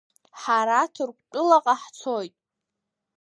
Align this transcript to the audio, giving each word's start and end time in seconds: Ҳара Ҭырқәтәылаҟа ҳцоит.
Ҳара 0.41 0.81
Ҭырқәтәылаҟа 0.93 1.73
ҳцоит. 1.81 2.35